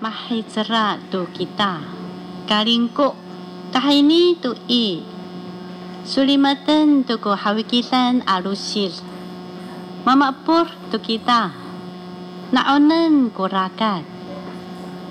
[0.00, 1.84] Mahitera tu kita,
[2.48, 3.12] kalingko
[3.68, 5.04] tahini tu i,
[6.08, 8.96] sulimatan tu ko hawikitan alusil,
[10.08, 11.52] mamapur tu kita,
[12.48, 14.00] naonan ko rakat,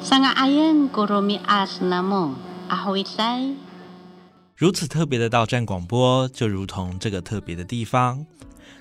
[0.02, 2.34] sanga ayan ko romi as namo,
[2.66, 3.54] ahoisay.
[4.58, 8.26] 如此特别的到站广播，就如同这个特别的地方。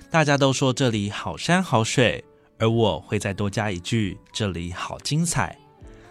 [0.09, 2.25] 大家都说这里好山好水，
[2.57, 5.55] 而我会再多加一句：这里好精彩。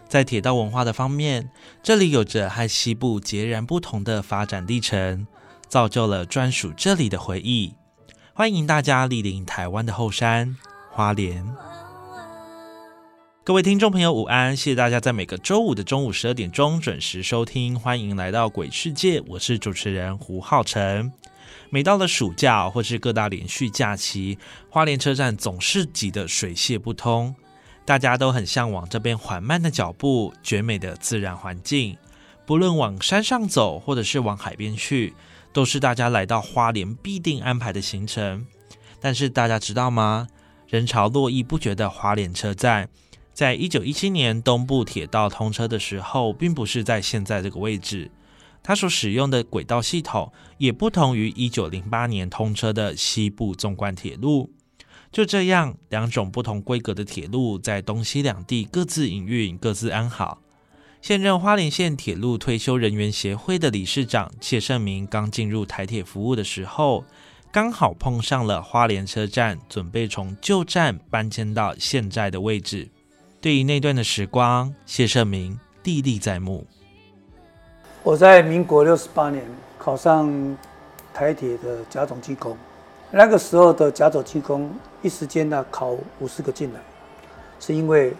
[0.08, 1.50] 在铁道文化的方面，
[1.82, 5.26] 这里有着和西部截然不同的发展历程，
[5.68, 7.74] 造就了专属这里的回忆。
[8.32, 10.56] 欢迎大家莅临台湾的后山
[10.90, 11.46] 花莲。
[13.44, 14.56] 各位听众朋友，午安！
[14.56, 21.12] 谢谢大家在每个周五的中午十二点钟准时收听，欢迎来到鬼世界，我是主持人胡浩辰。
[21.70, 24.38] 每到了暑假或是各大连续假期，
[24.70, 27.34] 花莲车站总是挤得水泄不通。
[27.88, 31.96] 大家都很向往这边缓慢的脚步、绝美的自然环境。
[32.44, 35.14] 不论往山上走，或者是往海边去，
[35.54, 38.46] 都是大家来到花莲必定安排的行程。
[39.00, 40.28] 但是大家知道吗？
[40.66, 42.90] 人潮络绎不绝的花莲车站，
[43.32, 48.10] 在一九一七年东部铁道通车的时候，并不是在现在这个位置。
[48.62, 54.50] 它所使用的轨道系统也不同于一九零八年通车的西部纵贯铁路。
[55.10, 60.38] 就这样，两种不同规格的铁路在东西两地各自营运、各自安好。
[61.00, 67.04] 现任花莲县铁路退休人员协会的理事长谢胜明刚进入台铁服务的时候，
[67.50, 72.88] 刚好碰上了花莲车站准备从旧站搬迁到现在的位置。
[73.40, 76.66] 对于那段的时光，谢胜明历历在目。
[78.02, 79.44] 我在民国六十八年
[79.78, 80.56] 考上
[81.14, 82.56] 台铁的甲种技工。
[83.10, 84.70] 那个时候的甲走技工
[85.00, 86.80] 一时间呢考五十个进来，
[87.58, 88.12] 是因为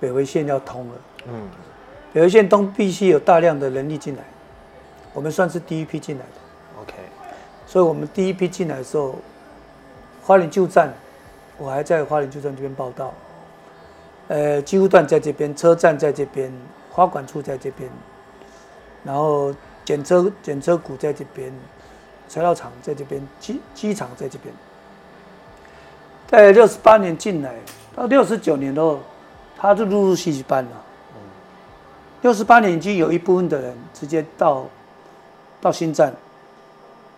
[0.00, 0.94] 北回线要通了。
[1.28, 1.48] 嗯，
[2.12, 4.24] 北回线东必须有大量的人力进来，
[5.14, 6.82] 我们算是第一批进来的。
[6.82, 6.94] OK，
[7.64, 9.14] 所以我们第一批进来的时候，
[10.24, 10.92] 花莲旧站，
[11.56, 13.14] 我还在花莲旧站这边报道。
[14.26, 16.52] 呃，机务段在这边，车站在这边，
[16.90, 17.88] 花管处在这边，
[19.04, 21.52] 然后检车检车股在这边。
[22.32, 24.54] 材料厂在这边，机机场在这边。
[26.26, 27.54] 在六十八年进来，
[27.94, 29.00] 到六十九年后，
[29.54, 30.70] 他就陆陆续续搬了。
[32.22, 34.64] 六十八年已经有一部分的人直接到
[35.60, 36.10] 到新站，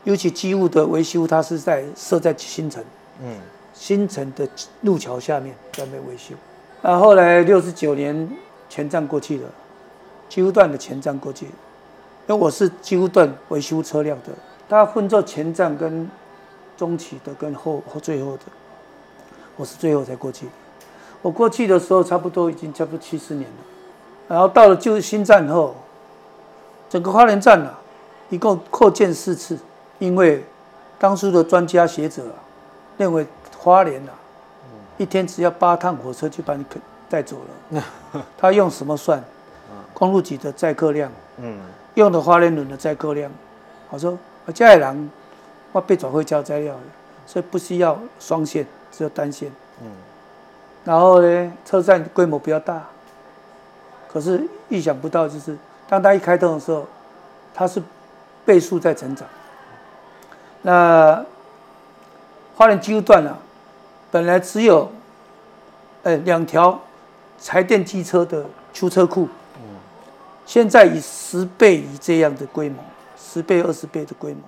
[0.03, 2.82] 尤其机务的维修，它是在设在新城。
[3.22, 3.36] 嗯，
[3.72, 4.48] 新城的
[4.80, 6.34] 路桥下面在那维修。
[6.82, 8.28] 那后来六十九年
[8.69, 9.48] 前站过去了，
[10.28, 11.53] 机务段的前站过去，因
[12.26, 14.32] 为我是机务段维修车辆的。
[14.69, 16.10] 他分做前站跟
[16.76, 18.42] 中期的跟后后最后的，
[19.56, 20.48] 我是最后才过去。
[21.22, 23.56] 我过去的时候差不多已经差不多七十年了。
[24.26, 25.76] 然后到了旧新站后，
[26.88, 27.78] 整个花莲站啊，
[28.30, 29.58] 一共扩建四次，
[29.98, 30.44] 因为
[30.98, 32.36] 当初的专家学者啊，
[32.97, 33.26] 认为
[33.58, 34.12] 花莲啊，
[34.97, 36.65] 一天只要八趟火车就把你
[37.09, 37.36] 带走
[37.71, 37.84] 了。
[38.36, 39.22] 他用什么算？
[39.92, 41.59] 公路局的载客量，嗯，
[41.94, 43.30] 用的花莲轮的载客量，
[43.91, 44.18] 我说。
[44.46, 45.10] 我家里人，
[45.72, 46.80] 我被转会交材料的，
[47.26, 49.50] 所以不需要双线，只有单线。
[49.82, 49.86] 嗯。
[50.84, 52.84] 然后呢，车站规模比较大，
[54.12, 55.56] 可是意想不到，就是
[55.88, 56.86] 当它一开通的时候，
[57.54, 57.82] 它是
[58.44, 59.26] 倍数在成长。
[60.60, 61.24] 那
[62.54, 63.38] 花莲机务段啊，
[64.10, 64.91] 本来只有，
[66.02, 66.78] 呃，两条
[67.41, 68.44] 柴电机车的
[68.74, 69.26] 出车库，
[69.56, 69.62] 嗯，
[70.44, 72.84] 现在以十倍以这样的规模。
[73.24, 74.42] 十倍、二十倍的规模。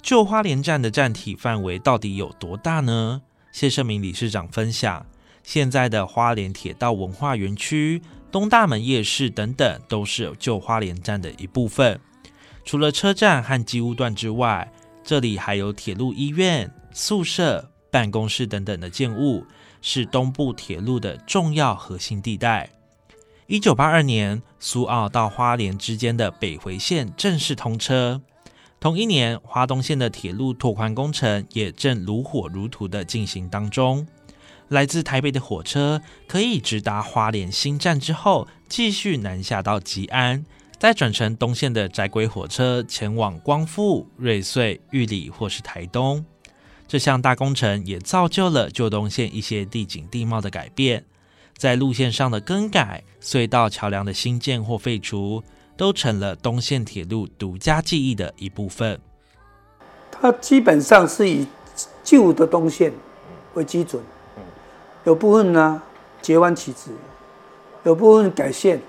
[0.00, 3.22] 旧花莲站的站体范围到底有多大呢？
[3.52, 5.06] 谢胜明理事长分享，
[5.42, 8.02] 现在的花莲铁道文化园区、
[8.32, 12.00] 东大门夜市等等，都是旧花莲站的一部分。
[12.64, 19.44] 除了车站和机务段之外，这里还有铁路医院、宿舍、办公室等等的建物，
[19.80, 22.70] 是东部铁路的重要核心地带。
[23.46, 28.22] 一九八二年，苏澳到花莲之间的北回线正式通车。
[28.80, 34.06] 同一年，花东线的铁路拓宽工程也正如火如荼的进行当中。
[34.68, 40.46] 来自台北的火车可以直达花莲新站之后，继续南下到吉安。
[40.78, 46.24] 再转乘东线的窄轨火车前往光复、瑞穗、玉里或是台东，
[46.88, 51.04] 这项大工程也造就了旧东线一些地景地貌的改变，
[51.56, 55.42] 在路线上的更改、隧道、桥梁的新建或废除，
[55.76, 59.00] 都成了东线铁路独家记忆的一部分。
[60.10, 61.46] 它基本上是以
[62.02, 62.92] 旧的东线
[63.54, 64.02] 为基准，
[65.04, 65.82] 有部分呢
[66.20, 66.90] 截弯起直，
[67.82, 68.80] 有部分改线。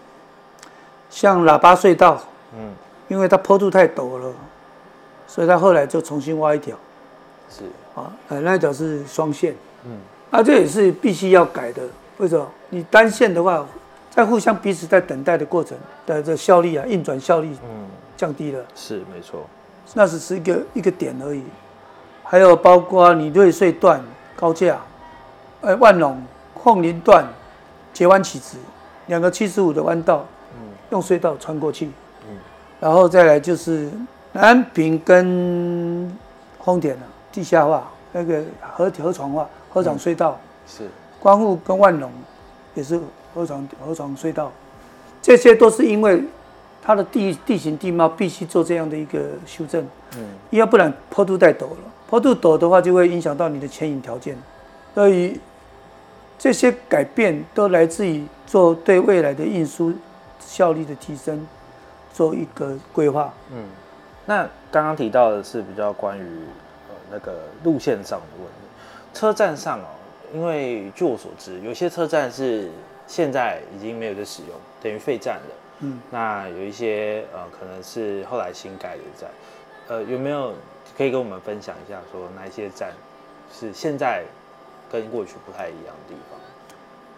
[1.09, 2.21] 像喇叭隧道，
[2.57, 2.73] 嗯，
[3.07, 4.33] 因为它坡度太陡了，
[5.27, 6.77] 所以它后来就重新挖一条，
[7.49, 7.63] 是
[7.95, 9.97] 啊，呃，那条是双线，嗯，
[10.29, 11.83] 那这也是必须要改的。
[12.17, 12.47] 为什么？
[12.69, 13.65] 你单线的话，
[14.09, 19.41] 在互相彼此在等待的过程的这效率啊，运转效率，嗯，降低了，是没错，
[19.93, 21.43] 那只是一个一个点而已。
[22.23, 24.01] 还有包括你瑞穗段
[24.35, 24.79] 高架，
[25.61, 26.21] 呃，万隆
[26.63, 27.27] 凤林段
[27.93, 28.57] 截弯起直，
[29.07, 30.25] 两个七十五的弯道。
[30.91, 31.87] 用隧道穿过去，
[32.29, 32.37] 嗯，
[32.79, 33.89] 然后再来就是
[34.33, 36.15] 南平跟
[36.63, 37.01] 丰田啊，
[37.31, 40.39] 地下化那个河河床化河床隧道。
[40.67, 40.87] 是，
[41.25, 42.11] 光复跟万隆
[42.75, 42.99] 也是
[43.33, 44.51] 河床河床隧道，
[45.23, 46.23] 这些都是因为
[46.83, 49.83] 它的地地形地貌必须做这样的一个修正，
[50.17, 51.77] 嗯，要不然坡度太陡了，
[52.07, 54.37] 坡度陡的话就会影响到你的牵引条件，
[54.93, 55.39] 所以
[56.37, 59.91] 这些改变都来自于做对未来的运输。
[60.47, 61.45] 效率的提升，
[62.13, 63.33] 做一个规划。
[63.51, 63.65] 嗯，
[64.27, 67.33] 那刚刚提到的是比较关于呃那个
[67.63, 68.53] 路线上的问题。
[69.11, 69.85] 车站上哦，
[70.33, 72.69] 因为据我所知，有些车站是
[73.07, 74.51] 现在已经没有在使用，
[74.81, 75.55] 等于废站了。
[75.79, 79.29] 嗯，那有一些呃可能是后来新盖的站，
[79.87, 80.53] 呃有没有
[80.97, 82.91] 可以跟我们分享一下，说哪一些站
[83.51, 84.23] 是现在
[84.91, 86.39] 跟过去不太一样的地方？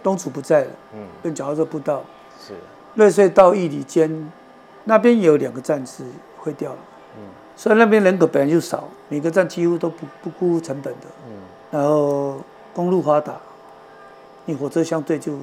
[0.03, 2.03] 东楚不在了，嗯，跟脚踏车步道。
[2.39, 2.53] 是。
[2.95, 4.31] 瑞穗到义里间，
[4.85, 6.03] 那边有两个站是
[6.37, 6.79] 会掉了，
[7.17, 7.21] 嗯，
[7.55, 11.33] 所以那边人口本来就少，每个站几乎都不不顾成本的，嗯，
[11.69, 12.41] 然后
[12.77, 13.35] 公路发达，
[14.45, 15.39] 你火车相对就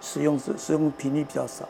[0.00, 1.68] 使用使使用频率比较少，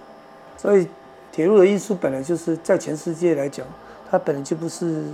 [0.59, 0.87] 所以
[1.33, 3.67] 铁路的运输本来就是在全世界来讲，
[4.11, 5.05] 它本来就不是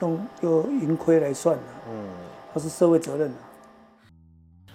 [0.00, 2.08] 用用盈亏来算的，嗯，
[2.52, 3.36] 它是社会责任的。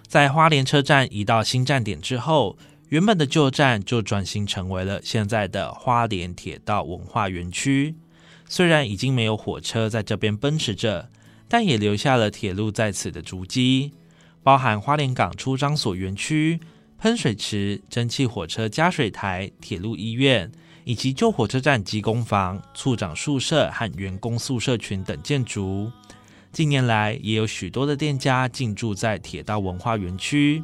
[0.07, 2.57] 在花莲车站移到新站点之后。
[2.91, 7.95] 原本的旧站就转型成为了现在的花莲铁道文化园区。
[8.49, 11.07] 虽然已经没有火车在这边奔驰着，
[11.47, 13.93] 但也留下了铁路在此的足迹，
[14.43, 16.59] 包含花莲港出张所园区、
[16.97, 20.51] 喷水池、蒸汽火车加水台、铁路医院，
[20.83, 25.91] 以及旧火车站机工房、处长宿舍和员工宿舍群等建筑。
[26.51, 30.63] 近年来，也有许多的店家进驻在铁道文化园区。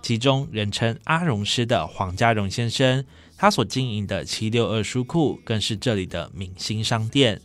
[0.00, 3.04] 其中人称阿荣师的黄家荣先生，
[3.38, 7.40] 他所经营的七六二书库更是这里的明星商店。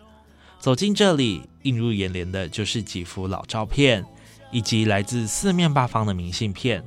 [0.60, 4.03] 走进这里，映入眼帘的就是几幅老照片，
[4.51, 6.84] 以及来自四面八方的明信片。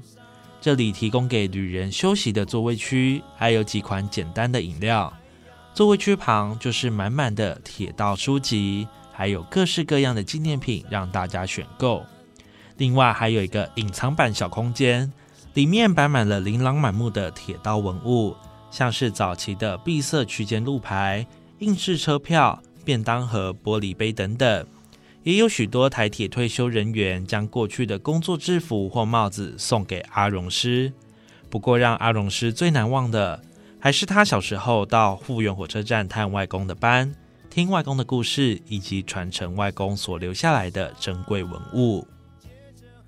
[0.61, 5.13] 这里提供给旅人休息的座位区，还有几款简单的饮料。
[5.75, 12.05] 座位区旁就是满满的铁道书籍，还有各式各样的纪念品让大家选购。
[12.77, 15.13] 另外还有一个隐藏版小空间。
[15.55, 18.35] 里面摆满了琳琅满目的铁道文物，
[18.71, 21.27] 像是早期的闭塞区间路牌、
[21.59, 24.67] 硬式车票、便当盒、玻璃杯等等，
[25.25, 30.93] 也有许多台铁退休人员将过去的工作制服或帽子送给阿荣师。
[31.49, 33.41] 不过，让阿荣师最难忘的，
[33.79, 37.15] 还是他小时候到富源火车站探外公的班，
[37.49, 42.05] 听外公的故事，以及传承外公所留下来的珍贵文物。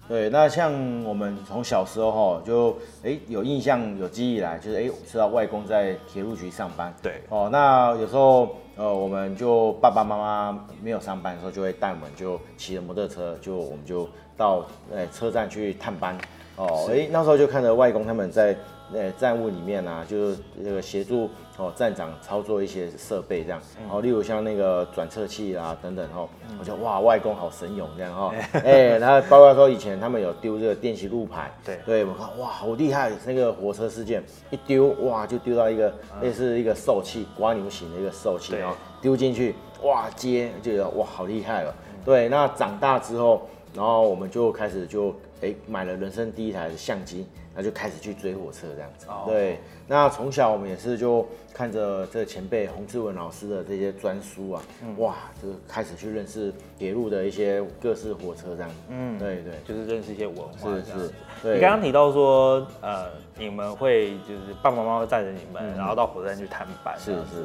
[0.07, 6.95] 对，那像我们从小时候哈，就哎有印象、有记忆来，就是哎知道外公在铁路局上班。
[7.03, 16.19] 对，哦，那有时候呃，我们就爸爸妈妈没有上班的时候，就会带我们就骑着摩托车，就我们就到呃车站去探班。
[16.57, 18.57] 哦，哎，那时候就看着外公他们在
[18.93, 31.79] 呃站务里面啊，就是这个协助哦站长操作一些设备这样，然后例如像那个转测器啊等等哦，我觉得哇外公好神勇这样哈，哎，然后包括说以前他们有丢这个电息路牌，对。
[31.87, 41.75] 对，我看哇好厉害，那个火车事件一丢哇就丢到一个类似一个受气刮牛型的一个受气，对然后丢进去哇接就觉得哇好厉害了，
[42.05, 43.49] 对，那长大之后。
[43.77, 45.13] 然后我们就开始就
[45.43, 49.07] 哎买了人生第一台的相机，那就开始去追火车这样子。
[49.09, 58.77] 哦对，那从小我们也是就看着这个前辈洪志文老师的这些专书啊，嗯哇，就开始去认识铁路的一些各式火车这样子。
[58.89, 61.55] 嗯对对，就是认识一些文化是是。，对。
[61.55, 63.07] 你刚刚提到说，呃，
[63.39, 67.45] 你们会就是爸爸妈妈会带着你们，嗯然后到火车站去探班，是是。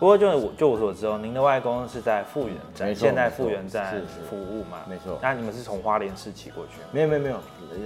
[0.00, 4.78] 不过就我就我所知哦，您的外公是在复原站，现在没错复原站服务嘛？
[4.88, 6.80] 没错那你们是从花莲市骑过去？
[6.90, 7.36] 没有没有没有，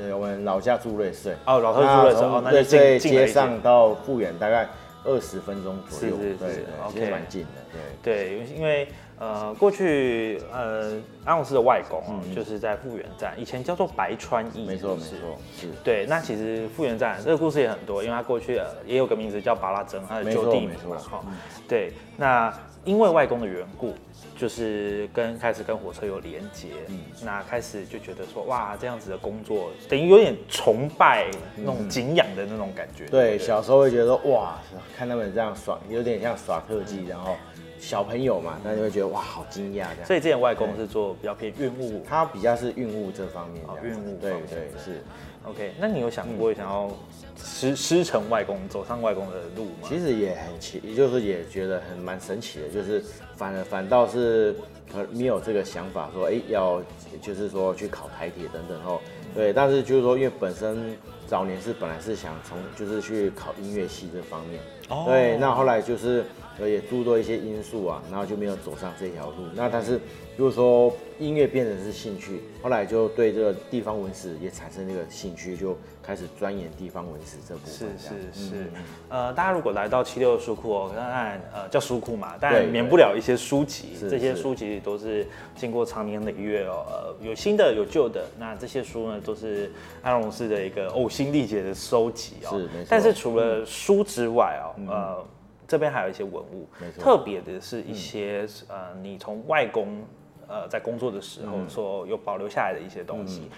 [0.09, 1.35] 呃我们老家住瑞穗。
[1.45, 4.69] 哦，老家住的时候，从哦那就瑞穗近近了一些街上到复原大概
[5.03, 8.39] 二十分钟左右，对对，其实 OK 蛮近的，对。
[8.39, 8.87] 对，因为
[9.19, 15.69] 呃，过去呃，阿勇斯的外公哦，嗯就是在复原站，以前叫做白川驿，没错没错，是。
[15.85, 21.25] 对，那其实复原站这个故事也很多，因为他过去呃也有个名字叫巴拉珍，他的没旧地名嘛，哈。
[21.69, 22.53] 对，那
[22.85, 23.95] 因为外公的缘故，
[24.37, 33.05] 就是跟开始跟火车有连接，嗯那开始就觉得说哇，这样子的工作等于有点崇拜那种敬仰的那种感觉。
[33.05, 34.59] 嗯对，不小时候会觉得说哇，
[34.99, 37.37] 看他们这样耍，有点像耍特技，然后
[37.85, 40.07] 小朋友嘛，那就会觉得哇，好惊讶这样。
[40.07, 45.03] 所以之前外公是做比较偏运物他比较是运物这方面哦这样子，运务对对是。
[45.47, 46.91] OK，那你有想过想要
[47.37, 49.87] 师师承外公，走上外公的路吗？
[49.87, 53.05] 其实也很奇，也就是也觉得很蛮神奇的，就是
[53.37, 54.57] 反而反倒是
[54.95, 56.83] 呃没有这个想法说，哎、要
[57.21, 58.99] 就是说去考台铁等等哦，
[59.35, 65.05] 对，但是就是说，因为本身早年是本来是想从就是去考音乐系这方面，哦。
[65.07, 66.25] 对，那后来就是
[66.59, 69.45] 呃也诸多一些因素啊，然后就没有走上这条路。
[69.55, 70.01] 那但是
[70.37, 77.89] 如果说音乐变成是兴趣，后来就对这个地方文史也产生这个兴趣，就开始钻研地方文史这部分。
[77.97, 89.71] 是是嗯，呃，大家如果来到七六书库哦，当然呃叫书库嘛，当然免不了一些书籍，是这些书籍都是经过长年累月哦，呃有新的有旧的，那这些书呢都是
[90.03, 92.59] 安荣师的一个呕心力竭的收集哦。
[92.59, 95.25] 是没错但是除了书之外哦，呃。
[95.67, 100.03] 这边还有一些文物没，错特别的是一些、呃，你从外公
[100.47, 103.49] 呃在工作的时候所有保留下来的一些东西。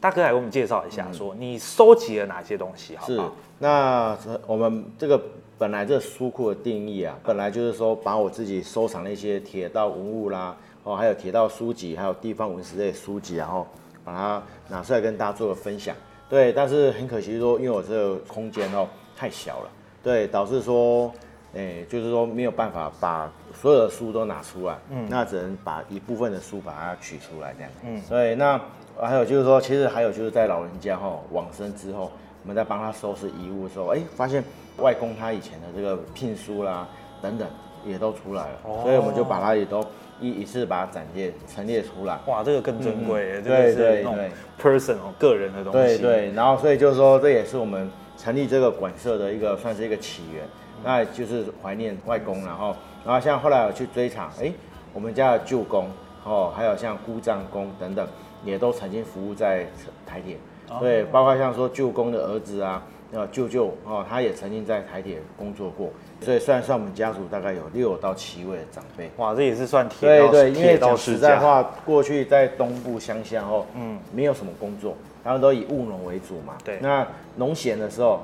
[0.00, 4.16] 大哥来给我们介绍一下，说你收集了哪些东西，好不是好？，那
[4.46, 5.22] 我们这个
[5.58, 13.66] 本来这书库的定义啊，本来就是说把我自己收藏的一些铁道文物啦，哦，还有铁道书籍，还有地方文史类书籍，然后
[14.02, 15.94] 把它拿出来跟大家做个分享。
[16.28, 19.70] 对，但是很可惜说，因为我这个空间哦太小了，
[20.02, 21.12] 对，导致说，
[21.54, 28.60] 哎、就是说没有办法把所有的书都拿出来，嗯，那只能把一部分的书把它取出来这样，嗯，对，那
[29.00, 32.10] 还有就是说，其实还有就是在老人家哈、往生之后，
[32.42, 34.42] 我们在帮他收拾遗物的时候，哎、发现
[34.78, 36.86] 外公他以前的这个聘书啦
[37.22, 37.48] 等等
[37.84, 39.80] 也都出来了，所以我们就把它也都
[40.20, 42.18] 一一次把它展列陈列出来。
[42.26, 44.30] 哇，这个更珍贵耶，嗯这个是对对那种对。
[44.58, 45.98] personal 个人的东西。
[45.98, 50.42] 对对，然后所以就是说，这也是我们成立这个馆舍的一个算是一个起源，
[50.82, 54.50] 那就是怀念外公，然后然后像后来我去追查，哎，
[54.94, 55.88] 我们家的舅公
[56.24, 58.06] 哦，还有像姑丈公等等，
[58.44, 59.66] 也都曾经服务在
[60.06, 60.38] 台铁，
[60.80, 62.82] 对，包括像说舅公的儿子啊，
[63.16, 69.10] 呃舅舅哦，他也曾经在台铁工作过，所以算算我们家族大概有六到七位的长辈。
[69.16, 70.94] 哇，这也是算铁道对对，因为讲。
[70.94, 74.94] 实在话，过去在东部乡下哦，嗯，没有什么工作，
[75.24, 76.58] 他们都以务农为主嘛。
[76.62, 77.06] 对那
[77.36, 78.20] 农闲的时候，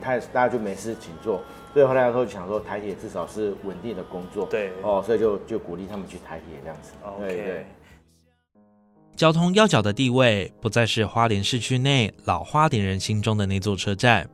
[0.00, 1.42] 太大家就没事情做，
[1.74, 4.46] 所以后来的时候就想说，台铁至少是稳定的工作。
[4.46, 6.92] 对哦，所以就就鼓励他们去台铁这样子。
[7.20, 7.66] 对对。
[9.16, 14.28] 交通要角的地位不再是花莲市区内老花莲人心中的那座车站。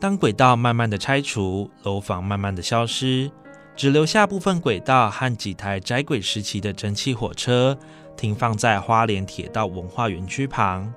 [0.00, 3.30] 当轨道慢慢的拆除，楼房慢慢的消失，
[3.76, 7.76] 只留下部分轨道和几台窄轨时期的蒸汽火车
[8.16, 10.92] 停放在花莲铁道文化园区旁。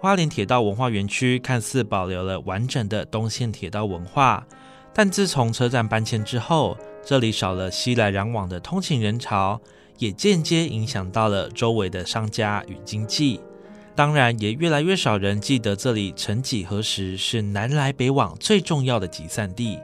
[0.00, 4.46] 花莲铁道文化园区看似保留了完整的东线铁道文化，
[4.92, 9.60] 但自从车站搬迁之后，这里少了熙来攘往的通勤人潮，
[9.98, 13.40] 也间接影响到了周围的商家与经济。
[13.94, 19.78] 当然，也越来越少人记得这里曾几何时是南来北往最重要的集散地。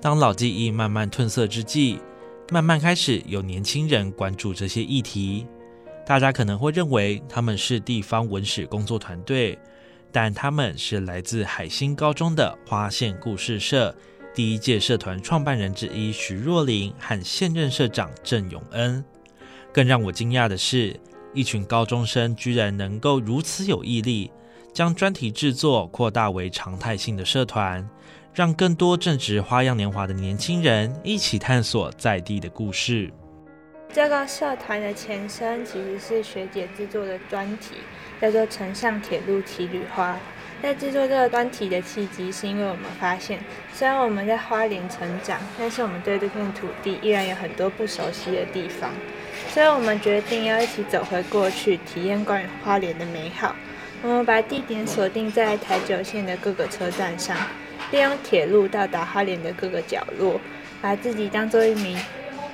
[0.00, 2.00] 当老记忆慢慢褪色之际，
[2.50, 5.46] 慢慢开始有年轻人关注这些议题。
[6.04, 9.58] 大家可能会认为他们是地方文史工作团队，
[10.10, 13.94] 但他们是来自海星高中的花县故事社
[14.34, 19.04] 第一届社团创办人之一徐若琳和现任社长郑永恩。
[19.72, 20.98] 更让我惊讶的是，
[21.34, 24.30] 一群高中生居然能够如此有毅力，
[24.72, 27.88] 将专题制作扩大为常态性的社团，
[28.34, 33.10] 让更多正值花样年华的年轻人一起探索在地的故事。
[33.92, 37.76] 这个社团的前身其实是学姐制作的专题，
[38.20, 40.18] 叫做“城上铁路骑旅花”。
[40.60, 43.38] 在制作这个专题的契机，是因为我们发现，
[43.72, 48.90] 虽然我们在花莲成长，但是我们对这片土地依然有很多不熟悉的地方。
[49.48, 53.56] 所以我们决定要一起走回过去，体验关于花莲的美好。
[54.02, 57.36] 我们把地点锁定在台九线的各个车站上，
[57.90, 60.40] 利用铁路到达花莲的各个角落，
[60.80, 61.98] 把自己当做一名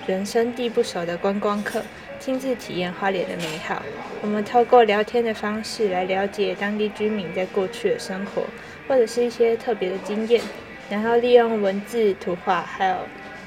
[0.06, 1.82] 人生地不熟的观光客。
[2.20, 3.82] 亲自体验花莲的美好。
[4.22, 8.44] 我们透过聊天的方式来了解当地居民在过去的生活，
[8.88, 10.40] 或者是一些特别的经验，
[10.88, 12.96] 然后利用文字、图画还有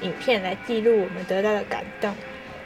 [0.02, 2.14] 影片来记录我们得到的感动。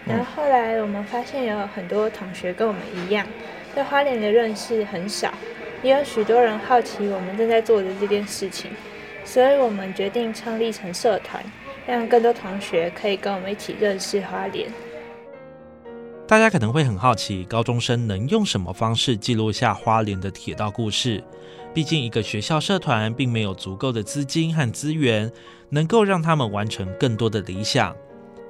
[0.06, 3.26] 然后后来我们发现有很多同学跟我们一样，
[3.74, 5.32] 对花莲的认识很少，
[5.82, 8.70] 也有许多人好奇我们正在做的这件事情，
[9.24, 11.42] 所以我们决定创立成社团，
[11.86, 14.68] 让更多同学可以跟我们一起认识花莲。
[16.26, 21.22] 大家可能会很好奇，高中生能用什么方式记录下花莲的铁道故事？
[21.74, 25.30] 毕竟一个学校社团并没有足够的资金和资源，
[25.70, 27.94] 能够让他们完成更多的理想。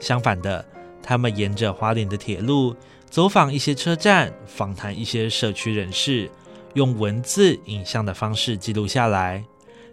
[0.00, 0.64] 相反的，
[1.02, 2.76] 他们沿着花莲的铁路，
[3.11, 6.30] 走访一些车站，访谈一些社区人士，
[6.75, 9.44] 用文字、影像的方式记录下来。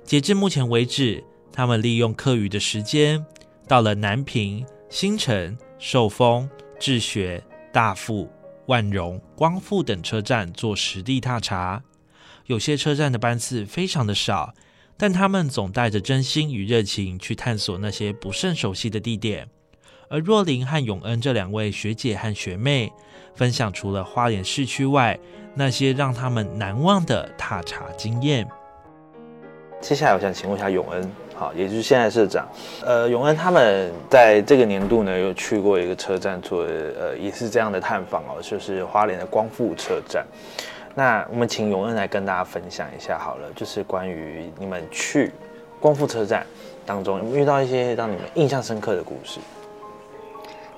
[0.04, 3.26] 截至目前为止，他们利用课余的时间，
[3.68, 6.50] 到了南平、新城、寿丰、
[6.80, 7.44] 智学。
[7.72, 8.28] 大富、
[8.66, 11.84] 万荣、光复等车站做实地踏查，
[12.48, 14.56] 有些车站的班次非常的少，
[14.98, 19.48] 但他们总带着真心与热情去探索那些不甚熟悉的地点。
[20.12, 22.92] 而若琳和永恩这两位学姐和学妹，
[23.36, 25.18] 分享除了花莲市区外
[25.54, 28.48] 那些让他们难忘的踏查经验。
[29.80, 31.12] 接下来，我想请问一下永恩。
[31.36, 32.50] 好，也就是现在社长，
[32.84, 40.26] 呃，永恩他们在这个年度呢，有去过一个车站做，呃，也是这样的探访哦，就是花莲的光复车站。
[40.96, 45.32] 那我们请永恩来跟大家分享一下好了，就是关于你们去
[45.80, 46.44] 光复车站
[46.84, 49.40] 当中，有没有遇到一些让你们印象深刻的故事？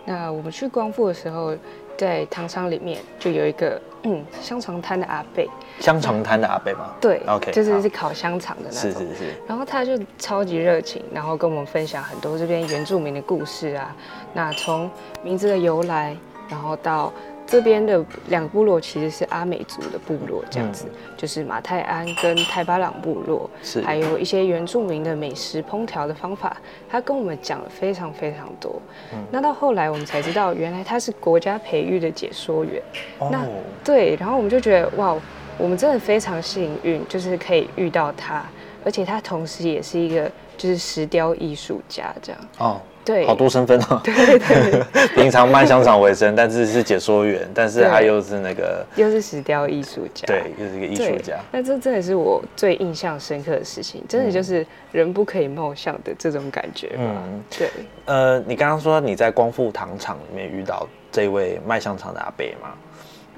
[0.06, 1.56] 那我们去光复的时候。
[1.98, 5.48] 在糖厂里面就有一个嗯香肠摊的阿贝，
[5.80, 6.96] 香肠摊的阿贝吗？
[7.00, 8.92] 对，OK，就是是烤香肠的那种。
[8.92, 9.34] 是是是。
[9.48, 13.96] 然后他就超级热情，然后跟我们分享很多这边原住民的故事啊。
[14.34, 14.90] 那从
[15.22, 16.18] 名字的由来，
[16.50, 17.14] 然后到。
[17.52, 20.86] 这边的两个部落其实是阿美族的部落，这样子
[21.18, 26.56] 就是马泰安跟泰巴朗部落，是还有一些原住民的美食烹调的方法，
[26.90, 28.82] 他跟我们讲了非常非常多。
[29.30, 32.82] 那到后来我们才知道，原来他是国家培育的解说员。
[33.30, 33.46] 那
[33.84, 35.14] 对，然后我们就觉得哇，
[35.58, 38.46] 我们真的非常幸运，就是可以遇到他，
[38.86, 42.42] 而且他同时也是一个就是石雕艺术家这样。
[42.60, 42.82] 哦。
[43.04, 44.00] 对，好多身份哦。
[44.04, 51.40] 对对对，平常卖香肠为生，但是是解说员，但是他又是那个， 又是石雕艺术家，对，又是一个艺术家。
[51.52, 56.92] 那这真的是我最印象深刻的事情，真的就是人不可以貌相的这种感觉。
[56.98, 57.70] 嗯，对。
[58.06, 62.74] 呃，你刚刚说你在光复糖厂里面遇到这位卖香肠的阿伯吗？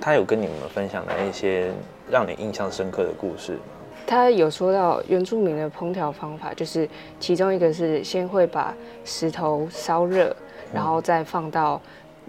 [0.02, 1.72] 他有跟你们分享的一些
[2.10, 3.60] 让你印象深刻的故事吗？
[4.06, 6.88] 他有说到原住民的烹调方法，就是
[7.20, 10.36] 其中一个是先会把石头烧热，
[10.74, 11.82] 然后再放到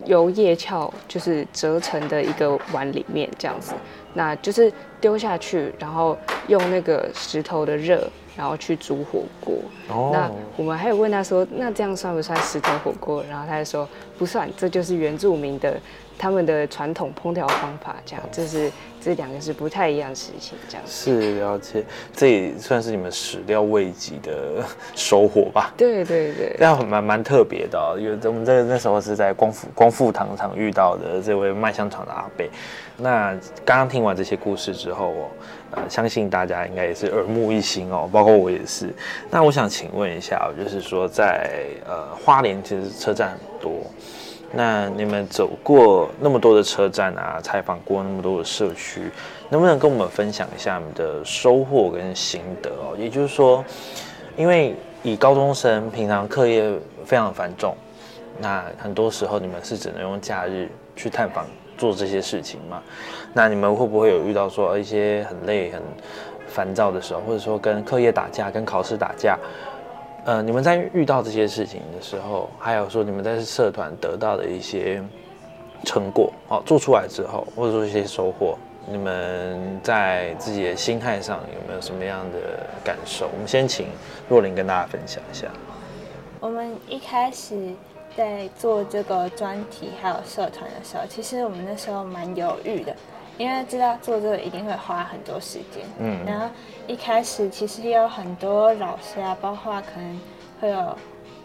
[0.04, 3.74] 由叶鞘就是折成的一个碗里面，这样子，
[4.14, 6.16] 那就是丢下去，然后
[6.48, 9.56] 用那个石头的热，然后去煮火锅。
[9.88, 13.22] 哦那我们还有问他说，那这样算不算石头火锅？
[13.28, 15.78] 然后他就说不算，这就是原住民的。
[16.16, 24.62] 他们的传统烹调方法，这样，这是这两个是不太一样的事情，这样是了解，这也算是你们始料未及的
[24.94, 25.74] 收获吧？
[25.76, 32.48] 对对对，这样蛮蛮特别的，因为我们这个那时候是在光复光复糖厂遇到的这位卖香肠的阿贝。
[32.96, 33.32] 那
[33.64, 35.30] 刚刚听完这些故事之后，我
[35.72, 38.94] 呃相信大家应该也是耳目一新哦，包括我也是。
[39.30, 43.72] 那我想请问一下，就是说在呃花莲其实车站很多。
[44.56, 49.10] 那你们走过那么多的车站啊，采访过那么多的社区，
[49.48, 52.94] 能不能跟我们分享一下你们的收获跟心得哦？
[52.96, 53.64] 也就是说，
[54.36, 56.72] 因为以高中生平常课业
[57.04, 57.76] 非常繁重，
[58.38, 61.44] 那很多时候你们是只能用假日去探访
[61.76, 62.82] 做这些事情嘛。
[63.32, 65.82] 那你们会不会有遇到说一些很累、很
[66.46, 69.38] 烦躁的时候，或者说跟课业打架、跟考试打架？
[70.24, 75.02] 呃，你们在遇到这些事情的时候，还有说你们在社团得到的一些
[75.84, 78.56] 成果，哦，做出来之后，或者说一些收获，
[78.88, 82.38] 你们在自己的心态上有没有什么样的
[82.82, 83.28] 感受？
[83.34, 83.88] 我们先请
[84.26, 85.48] 若琳跟大家分享一下。
[86.40, 87.74] 我们一开始
[88.16, 92.94] 在做这个专题还有社团的时候，其实我们那时候蛮犹豫的，
[93.38, 95.84] 因为知道做这个一定会花很多时间。
[95.98, 96.46] 嗯，然后
[96.86, 100.20] 一开始其实也有很多老师啊，包括可能
[100.60, 100.96] 会有。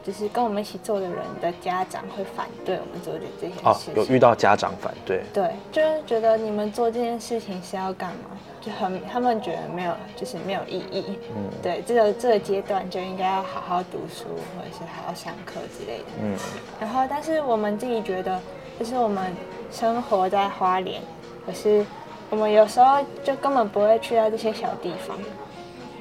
[0.09, 3.93] 就是跟我们一起做的人的家长会反对我们做的这些事情。
[3.93, 5.21] 哦，有遇到家长反对。
[5.31, 8.35] 对，就是觉得你们做这件事情是要干嘛？
[8.59, 11.19] 就很他们觉得没有，就是没有意义。
[11.35, 11.43] 嗯。
[11.61, 14.23] 对，这个这个阶段就应该要好好读书，
[14.57, 16.05] 或者是好好上课之类的。
[16.23, 16.35] 嗯。
[16.81, 18.41] 然后，但是我们自己觉得，
[18.79, 19.31] 就是我们
[19.71, 20.99] 生活在花莲，
[21.45, 21.85] 可是
[22.31, 25.15] 我们有时候就根本不会去到这些小地方，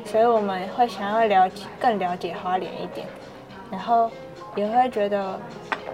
[0.06, 3.06] 所以我们会想要了解更了解花莲一点。
[3.70, 4.10] 然后
[4.56, 5.38] 也会觉得，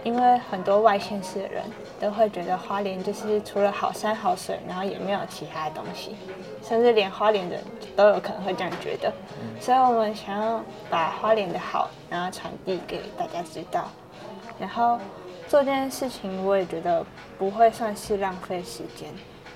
[0.03, 1.63] 因为很多外县市的人
[2.01, 6.17] 都会觉得花莲就是除了好山好水，然后也没有其他的东西，
[6.63, 7.61] 甚至连花莲人
[7.97, 9.13] 都有可能会这样觉得。
[9.61, 13.89] 所以我们想要把花莲的好，然后传递给大家知道。
[14.59, 14.99] 然后
[15.49, 17.05] 做这件事情，我也觉得
[17.37, 19.09] 不会算是浪费时间，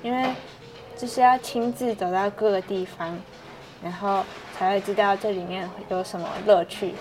[0.02, 0.30] 因为
[0.96, 3.16] 就是要亲自走到各个地方，
[3.82, 4.24] 然后
[4.56, 6.94] 才会知道这里面有什么乐趣。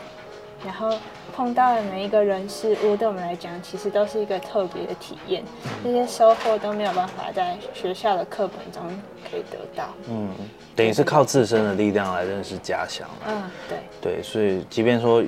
[0.66, 0.98] 然后
[1.36, 5.44] 碰到的每一个人事物，对我们来讲，其实都是一个特别的体验。
[5.84, 8.82] 这些收获都没有办法在学校的课本中
[9.30, 9.90] 可以得到。
[10.10, 10.30] 嗯，
[10.76, 13.78] 等于是靠自身的力量来认识家乡嗯，对。
[14.02, 15.24] 对，所以即便说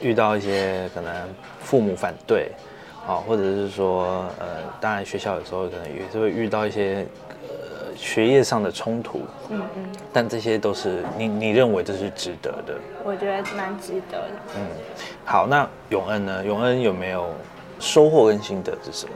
[0.00, 1.12] 遇到一些可能
[1.60, 2.50] 父母反对，
[3.06, 4.46] 啊，或者是说，呃，
[4.80, 7.06] 当然学校有时候可能也是会遇到一些。
[7.96, 12.74] 学业上的冲突，嗯嗯，但这些都是你你认为这是值得的？
[13.04, 14.28] 我觉得蛮值得的。
[14.56, 14.66] 嗯，
[15.24, 16.44] 好，那永恩呢？
[16.44, 17.30] 永恩有没有
[17.80, 19.12] 收获跟心得是什么？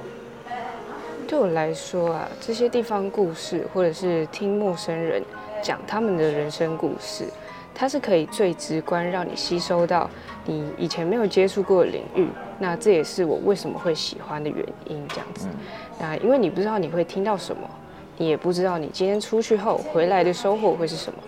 [1.29, 5.23] 对我来说啊，这些地方故事，或者是听陌生人
[5.63, 7.27] 讲他们的人生故事，
[7.73, 10.11] 它是可以最直观让你吸收到
[10.45, 12.27] 你以前没有接触过的领域。
[12.59, 15.07] 那这也是我为什么会喜欢的原因。
[15.09, 15.47] 这样子，
[15.99, 17.63] 那因为你不知道你会听到什么。
[18.21, 21.19] 你也不知道你今天出去后回来的收获会是什么，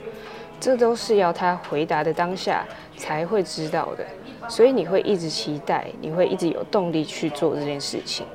[0.60, 2.66] 这都是要他回答的当下
[2.98, 4.04] 才会知道的，
[4.46, 8.26] 所以你会一直期待，你会一直有动力去做这件事情。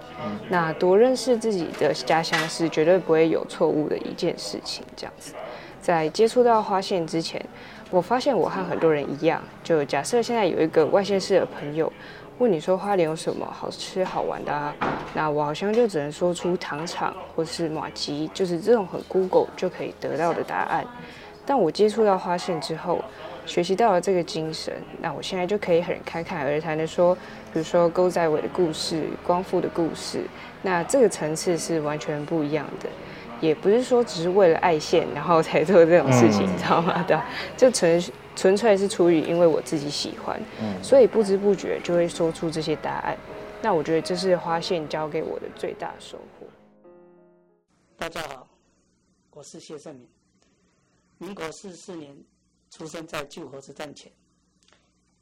[0.49, 4.83] 那多认识自己的家乡是绝对不会有错误的一件事情。
[4.95, 5.35] 这样子，
[5.79, 7.39] 在接触到花县之前，
[7.91, 11.93] 我发现我和很多人一样，就假设现在有一个外县市的朋友。
[12.39, 14.71] 问你说花莲有什么好吃好玩的啊？
[15.15, 20.85] 那我好像就只能说出糖厂或是马吉，就是这种很 Google 就可以得到的答案。
[21.47, 23.03] 但我接触到花县之后，
[23.47, 24.71] 学习到了这个精神，
[25.01, 27.15] 那我现在就可以很侃侃而谈的说，
[27.51, 30.21] 比如说勾仔尾的故事、光复的故事，
[30.61, 32.87] 那这个层次是完全不一样的。
[33.39, 37.03] 也不是说只是为了爱线然后才做这种事情，你知道吗？
[37.07, 37.17] 对，
[37.55, 37.99] 就纯
[38.37, 40.39] 纯粹是出于因为我自己喜欢，
[40.83, 43.17] 所以不知不觉就会说出这些答案。
[43.63, 46.45] 那我觉得这是花县教给我的最大收获。
[47.97, 48.47] 大家好，
[49.31, 50.07] 我是谢胜明，
[51.17, 52.15] 民国四十四年
[52.69, 54.11] 出生在旧河子站前，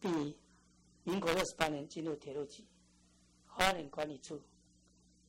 [0.02, 0.36] 并于
[1.06, 2.66] 民国六十八年进入铁路局
[3.48, 4.42] 花莲管理处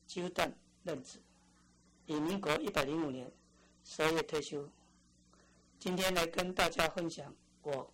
[0.05, 1.19] 旧站任职。
[2.05, 3.31] 以民国一百零五年
[3.85, 4.67] 十二月退休，
[5.79, 7.33] 今天来跟大家分享
[7.69, 7.85] 我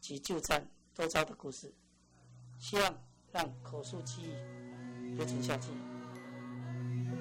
[0.00, 0.64] 及旧站
[0.96, 1.74] 周遭的故事，
[2.60, 2.94] 希望
[3.32, 5.70] 让口述记忆留存下去。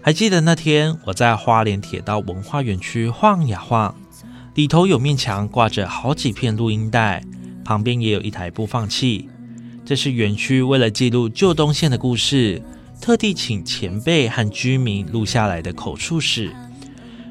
[0.04, 3.96] 还记得那天我在花莲铁道文化园区晃呀晃，
[4.54, 7.24] 里头有面墙挂着好几片录音带，
[7.66, 9.28] 旁边也有一台播放器。
[9.84, 12.62] 这是园区为了记录旧东线的故事。
[13.02, 16.54] 特地请前辈和居民录下来的口述史，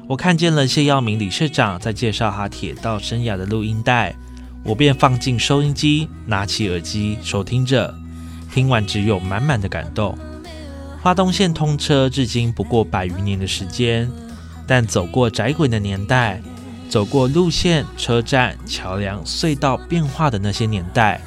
[0.07, 4.15] 我看见了谢耀明理事长在介绍他铁道生涯的录音带，
[4.63, 7.93] 我便放进收音机，拿起耳机收听着。
[8.51, 10.17] 听完只有满满的感动。
[11.01, 14.09] 花东线通车至今不过百余年的时间，
[14.67, 16.41] 但走过窄轨的年代，
[16.89, 21.21] 走过路线、车站、桥梁、隧道变化的那些年代，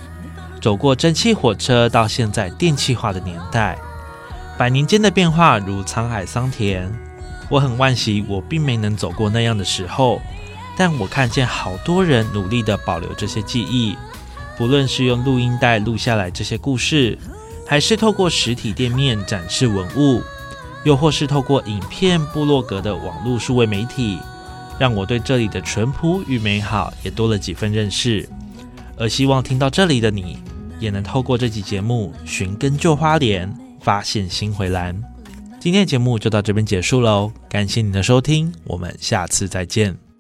[0.61, 3.79] 走过蒸汽火车到现在电气化的年代。
[4.59, 6.93] 百年间的变化如沧海桑田，
[7.49, 10.21] 我很惋惜我并没能走过那样的时候，
[10.77, 13.97] 但我看见好多人努力的保留这些记忆，
[14.57, 17.19] 不论是用录音带录下来这些故事，
[17.67, 20.23] 还是透过实体店面展示文物，
[20.85, 24.19] 又或是透过影片、部落格的网络数位媒体，
[24.79, 28.29] 让我对这里的淳朴与美好也多了几分认识。
[28.97, 30.39] 而希望听到这里的你，
[30.79, 35.01] 也能透过这集节目寻根救花莲，发现新回蓝。
[35.59, 40.12] 今天的节目就到这边结束喽，感谢你的收听，我们下次再见。